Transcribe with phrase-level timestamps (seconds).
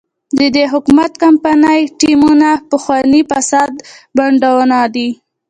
[0.39, 3.71] د دې حکومت کمپایني ټیمونه پخواني فاسد
[4.15, 5.09] بانډونه دي.